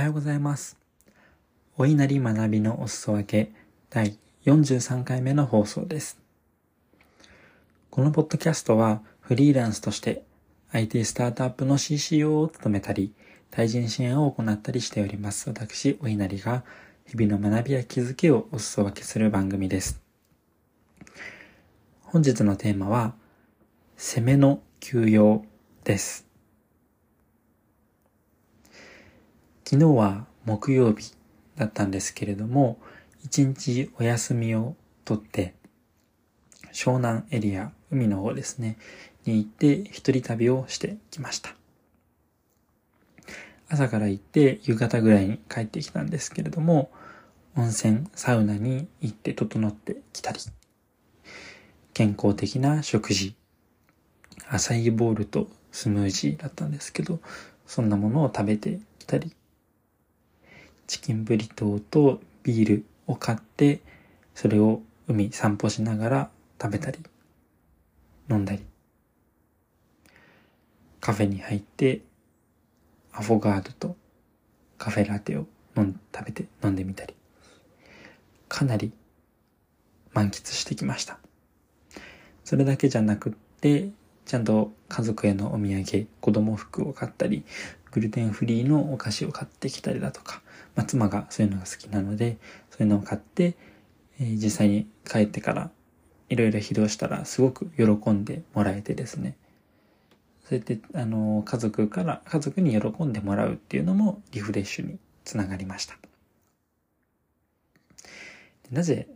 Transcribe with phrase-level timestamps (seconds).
[0.00, 0.78] はようございます。
[1.76, 3.52] お稲荷学びのお裾分け
[3.90, 4.16] 第
[4.46, 6.18] 43回目の放送です。
[7.90, 10.22] このポッドキャストはフリーランスとして
[10.72, 13.12] IT スタートアップの CCO を務めたり、
[13.50, 15.50] 対人支援を行ったりしております。
[15.50, 16.64] 私、お稲荷が
[17.06, 20.00] 日々の学びや気づきをお裾分けする番組です。
[22.04, 23.12] 本日のテーマは、
[23.98, 25.44] 攻めの休養
[25.84, 26.29] です。
[29.70, 31.14] 昨日は木曜日
[31.54, 32.80] だったんですけれども、
[33.22, 34.74] 一日お休みを
[35.04, 35.54] とって、
[36.72, 38.78] 湘南エリア、海の方ですね、
[39.26, 41.54] に行って一人旅をしてきました。
[43.68, 46.90] 朝から行って夕方ぐらいに帰ってきたんですけれども、
[47.54, 50.40] 温泉、サウナに行って整ってきたり、
[51.94, 53.36] 健康的な食事、
[54.48, 57.20] アサイボールとスムージーだったんですけど、
[57.68, 59.32] そんなものを食べてきたり、
[60.90, 63.80] チキンブリトーとビールを買って、
[64.34, 66.98] それを海散歩しながら食べたり、
[68.28, 68.64] 飲んだり、
[71.00, 72.00] カフェに入って、
[73.12, 73.96] アフォガードと
[74.78, 77.14] カフェラテを飲ん食べて飲んでみたり、
[78.48, 78.90] かなり
[80.12, 81.20] 満喫してきました。
[82.42, 83.90] それだけじゃなくって、
[84.26, 87.44] ちゃんと家族へのお土産、子供服を買ったり、
[87.92, 90.42] グルテンフリーのお菓子を買ってきたりだとか、
[90.76, 92.38] まあ、妻がそういうのが好きなので、
[92.70, 93.56] そういうのを買って、
[94.20, 95.70] えー、実際に帰ってから
[96.28, 99.36] いろいろ披露したらすごく喜んでもらえてですね。
[100.48, 105.96] そうやって、あの、家族から、家族に喜んでもらうっていうのもリフレッシュにつながりました。
[108.70, 109.08] なぜ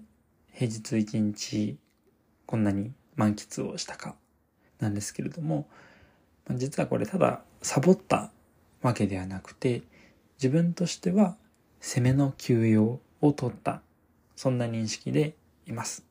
[0.52, 1.76] 平日一日
[2.46, 4.16] こんなに満喫をしたか
[4.80, 5.68] なんですけれども、
[6.50, 8.30] 実はこれただサボった
[8.84, 9.82] わけではなくて、
[10.36, 11.36] 自分としては
[11.80, 13.80] 攻めの休養を取った、
[14.36, 15.34] そんな認識で
[15.66, 16.04] います。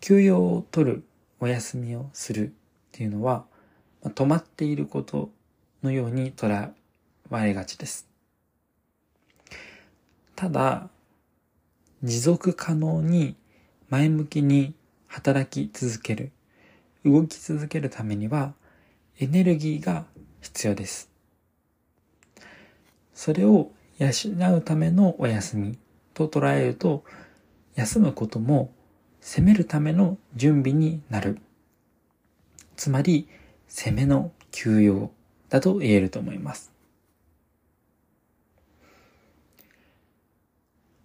[0.00, 1.04] 休養を取る、
[1.40, 2.52] お休みをするっ
[2.92, 3.44] ていうのは、
[4.02, 5.30] 止まっていること
[5.82, 6.70] のように捉
[7.28, 8.06] われがちです。
[10.36, 10.88] ただ、
[12.02, 13.36] 持続可能に
[13.88, 14.74] 前向きに
[15.06, 16.30] 働き続ける、
[17.04, 18.54] 動き続けるためには、
[19.18, 20.06] エネルギーが
[20.40, 21.10] 必要です。
[23.14, 25.78] それを養うためのお休み
[26.14, 27.04] と捉えると、
[27.74, 28.72] 休むことも
[29.20, 31.38] 攻めるための準備になる。
[32.76, 33.28] つまり、
[33.68, 35.10] 攻めの休養
[35.50, 36.72] だと言えると思います。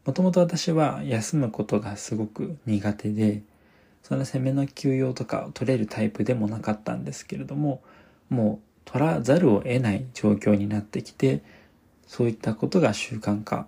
[0.05, 3.41] もともと私は休むことがすごく苦手で、
[4.03, 7.81] その攻めの休養とかを取れるタイプでもなかったんですけれども、
[8.29, 11.41] もう取らざるを得ない状況になってきて、
[12.07, 13.67] そういったことが習慣化、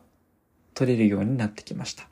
[0.73, 2.07] 取れるようになってきました。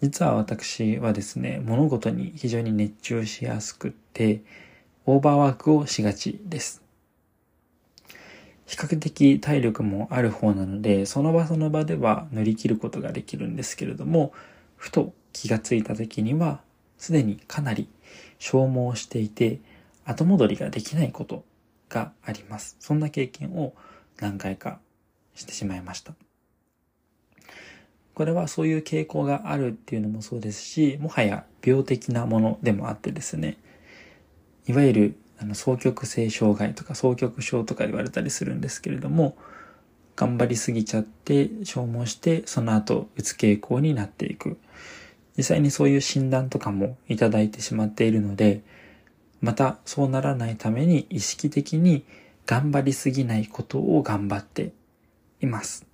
[0.00, 4.42] 実は私はですね、物事に非常に熱中しやすくて、
[5.06, 6.82] オーバーワークをしがちです。
[8.66, 14.32] 比較的体力もある方なので、その場その場では乗り切ることができるんですけれども、
[14.76, 16.60] ふと気がついた時には、
[16.98, 17.88] すでにかなり
[18.38, 19.60] 消耗していて、
[20.04, 21.44] 後戻りができないこと
[21.88, 22.76] があります。
[22.80, 23.74] そんな経験を
[24.20, 24.78] 何回か
[25.34, 26.14] してしまいました。
[28.14, 33.58] これはそういう傾向があるっていうのもそうですし、もはや病的なものでもあってですね、
[34.66, 39.36] いわゆるあの双極性障害とか双極症とか言われたりするんですけれども、
[40.14, 44.58] 頑張りすぎちゃって消耗してその後うつ傾向になっていく。
[45.36, 48.62] 実際にそういう診断とかもいただいてしまっているので、
[49.44, 52.02] またそうならないために意識的に
[52.46, 54.72] 頑張りすぎないことを頑張って
[55.42, 55.86] います。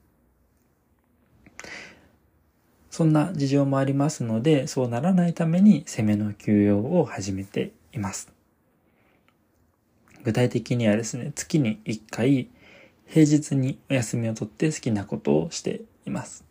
[2.90, 8.32] そんな事情もありますので、そうならないために攻めの休養を始めています。
[10.22, 12.48] 具体的にはですね、月に1回、
[13.06, 16.44] 平日にお休みをとって好きなことをしています。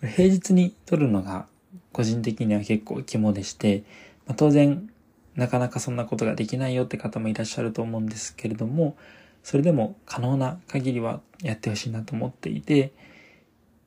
[0.00, 1.46] 平日に取るのが
[1.92, 3.82] 個人的には結構肝でして、
[4.30, 4.88] まあ、当然、
[5.34, 8.96] なかなかそんなことができないよって方もいらっしゃると思うんですけれども、
[9.42, 12.92] それでも可能な限りはやってほしいなと思っていて、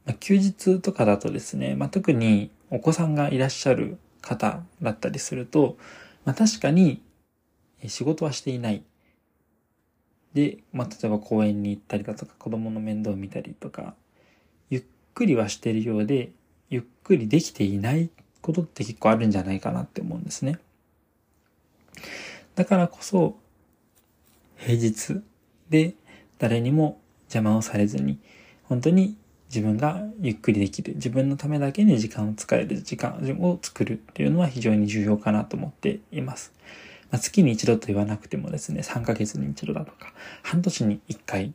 [0.05, 5.77] まあ、休日とかだとですね、まあ、特にお子さんがいらっしゃる方だったりすると、
[6.25, 7.01] まあ、確かに
[7.87, 8.83] 仕事はしていない。
[10.33, 13.95] で、まあ、例えば公園に行ったりだとか子供の面倒を見たりとか、
[14.69, 16.31] ゆっくりはしてるようで、
[16.69, 18.09] ゆっくりできていない
[18.43, 20.59] ことって結構あるんじゃないかなって思うんですね。
[22.55, 23.35] だからこそ、
[24.57, 25.21] 平日
[25.69, 25.95] で
[26.37, 28.19] 誰にも邪魔をされずに、
[28.65, 29.15] 本当に
[29.49, 36.51] 自分がゆっくりできる、自分のためだけに時間を使える時間を作るっていうのは非常に重要かなと思っています。
[37.11, 41.53] まあ、月に一度と言わなくてもですね、3ヶ月に一度だとか、半年に1回、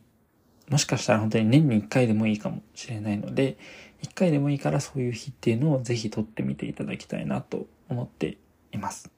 [0.69, 3.57] もしかしたら本当に年に1回でもいいかもしれないので、
[4.03, 8.37] 1回でもいいからそういう日っていうのをぜひ取ってみていただきたいなと思って
[8.71, 9.11] います。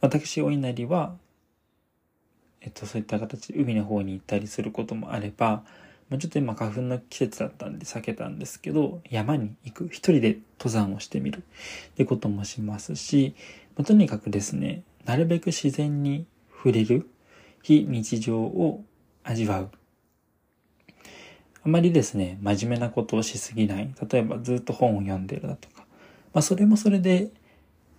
[0.00, 1.16] 私、お稲荷は、
[2.60, 5.62] えっと、そういった形で海の方に行ったりすることもあれば、
[6.10, 11.44] まあ、ちょっと今花粉の季節だったんで避けたんですけど、山に行く、一人で登山をしてみる
[11.92, 13.34] ってこともしますし、
[13.76, 17.08] まあ、とにかくですね、なるべく自然に触れる
[17.62, 18.84] 非日常を
[19.24, 19.70] 味わう。
[21.64, 23.94] あまりですね、真面目なことをしすぎない。
[24.10, 25.84] 例えばずっと本を読んでるだとか。
[26.32, 27.30] まあそれもそれで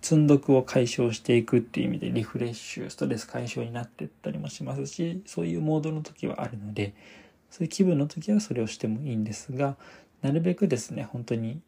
[0.02, 6.92] 積んどくを解消していくっていう意味でリフレッシュ、ストレス解消になっていったりもしますし、そういうモードの時はあるので、
[7.50, 9.76] そういう気分の時はそれをしてもいいんですが、
[10.20, 11.60] なるべくですね、本当に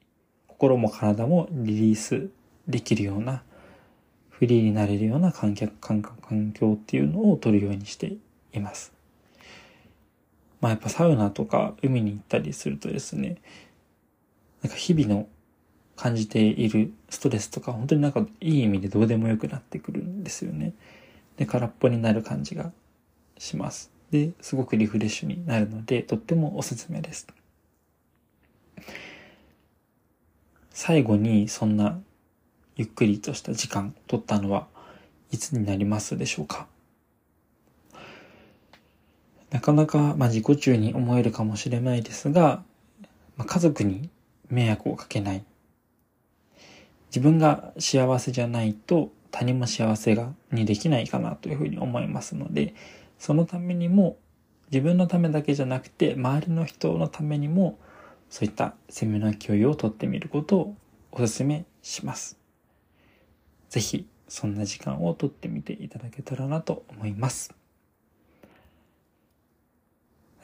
[0.49, 2.29] 心も体もリリース
[2.69, 3.43] できるような、
[4.29, 8.17] フリーになれるような観客、感覚、環境っていうのを取るようにして
[8.53, 8.96] います。
[10.61, 13.37] まあやっぱサウナとか海に行ったりするとですね、
[14.63, 15.29] なんか日々の
[15.97, 20.73] 感じているストレスとか、本当になんかいい意味でどうでもよくなってくるんですよね。
[21.37, 22.73] で、空っぽになる感じが
[23.39, 23.91] します。
[24.11, 27.27] で、すごくリフレッシュになるので、とってもおすすめです。
[30.71, 31.99] 最後にそんな
[32.77, 34.67] ゆっくりとした時間取ったのは
[35.31, 36.67] いつになりますでしょうか？
[39.51, 42.63] なかなか、まあ、自己中に思えるかもしれないですが、
[43.37, 44.11] まあ、家族に
[44.49, 45.45] 迷惑をかけない
[47.17, 52.75] 自分が幸せじゃないと他人も幸せがにできないかなというふうに思いますので、
[53.19, 54.19] そのためにも
[54.71, 57.79] 自分のためだけじゃなくて周りの人のためにも
[58.29, 60.77] そういった攻めの勢いをとってみることを
[61.13, 62.39] お勧めします。
[63.69, 67.55] ぜひそんな時間をとってみていただけたらなと思います。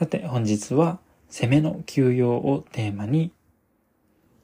[0.02, 3.30] さて本日は攻めの休養をテーマに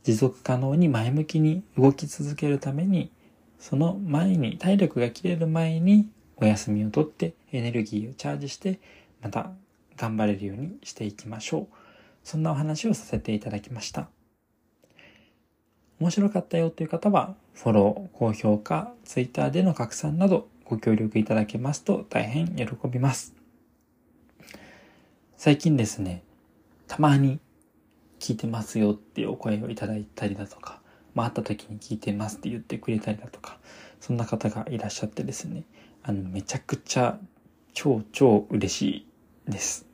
[0.05, 3.11] 持続可能に前向きに動き続けるために、
[3.59, 8.79] その前に、体力が切れる前にお休みをとってエネルギーをチャージして、
[9.21, 9.51] また
[9.97, 11.67] 頑張れるようにしていきましょう。
[12.23, 14.09] そんなお話をさせていただきました。
[15.99, 23.38] 面白かったよという方は、フォロー、高評価、ツイッターでの拡散などご協力いただけますと大変喜びます。
[25.41, 26.25] 最近ですね、
[26.89, 27.39] たまに
[28.19, 30.81] 聞いてますよっていうお声をいただいたりだとか、
[31.15, 33.57] まあ、会った時に聞いてますって言ってくれたりだとか、
[34.01, 35.63] そんな方がいらっしゃってですね、
[36.03, 37.21] あの、めちゃくちゃ
[37.73, 38.83] 超超嬉し
[39.47, 39.87] いです。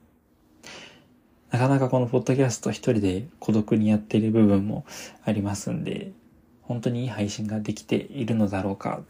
[1.51, 4.87] なかなかこのポッドキャスト一人で孤独にやっている部分も
[5.27, 6.13] ありますんで、
[6.63, 9.03] 本当にいい配信ができているのだろうか、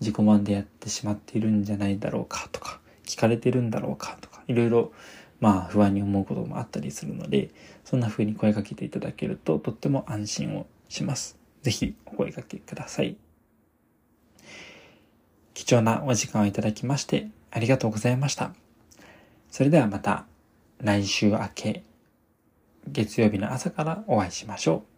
[0.00, 4.92] 自己満でやってしまっているんじゃないだろうかとか、聞かれてるんだろうかとか、いろいろ
[5.42, 7.50] まあ不安に思うこともあったりするので、
[7.84, 11.36] そんな風に声かけていただけるととっても安心をします。
[11.62, 13.16] ぜひお声かけください。
[15.52, 18.54] 貴重なお時間をいただきましてありがとうございました。
[19.50, 20.26] それではまた
[20.80, 21.82] 来週明け
[22.86, 24.91] 月曜日の朝からお会いしましょう。